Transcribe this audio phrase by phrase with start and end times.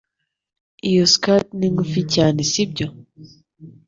[0.89, 2.87] Iyo skirt ni ngufi cyane sibyo